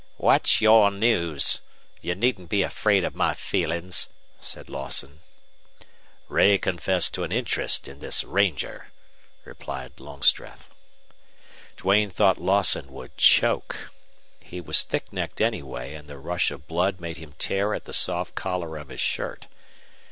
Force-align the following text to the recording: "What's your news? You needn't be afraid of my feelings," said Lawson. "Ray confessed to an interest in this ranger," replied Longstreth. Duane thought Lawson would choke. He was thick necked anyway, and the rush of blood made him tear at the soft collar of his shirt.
"What's 0.17 0.61
your 0.61 0.89
news? 0.89 1.61
You 2.01 2.15
needn't 2.15 2.49
be 2.49 2.63
afraid 2.63 3.03
of 3.03 3.13
my 3.13 3.35
feelings," 3.35 4.09
said 4.39 4.67
Lawson. 4.67 5.19
"Ray 6.27 6.57
confessed 6.57 7.13
to 7.13 7.23
an 7.23 7.31
interest 7.31 7.87
in 7.87 7.99
this 7.99 8.23
ranger," 8.23 8.87
replied 9.45 9.99
Longstreth. 9.99 10.73
Duane 11.77 12.09
thought 12.09 12.39
Lawson 12.41 12.91
would 12.91 13.15
choke. 13.15 13.91
He 14.39 14.59
was 14.59 14.81
thick 14.81 15.13
necked 15.13 15.39
anyway, 15.39 15.93
and 15.93 16.07
the 16.07 16.17
rush 16.17 16.49
of 16.49 16.65
blood 16.67 16.99
made 16.99 17.17
him 17.17 17.35
tear 17.37 17.75
at 17.75 17.85
the 17.85 17.93
soft 17.93 18.33
collar 18.33 18.77
of 18.77 18.89
his 18.89 19.01
shirt. 19.01 19.45